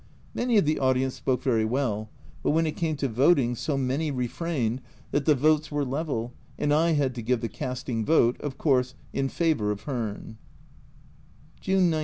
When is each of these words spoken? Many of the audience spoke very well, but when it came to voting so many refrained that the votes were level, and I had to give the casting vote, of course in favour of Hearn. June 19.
Many 0.33 0.57
of 0.57 0.65
the 0.65 0.79
audience 0.79 1.13
spoke 1.13 1.43
very 1.43 1.63
well, 1.63 2.09
but 2.41 2.49
when 2.49 2.65
it 2.65 2.75
came 2.75 2.95
to 2.95 3.07
voting 3.07 3.53
so 3.55 3.77
many 3.77 4.09
refrained 4.09 4.81
that 5.11 5.25
the 5.25 5.35
votes 5.35 5.71
were 5.71 5.85
level, 5.85 6.33
and 6.57 6.73
I 6.73 6.93
had 6.93 7.13
to 7.13 7.21
give 7.21 7.41
the 7.41 7.47
casting 7.47 8.03
vote, 8.03 8.41
of 8.41 8.57
course 8.57 8.95
in 9.13 9.29
favour 9.29 9.69
of 9.69 9.81
Hearn. 9.81 10.39
June 11.61 11.91
19. 11.91 11.99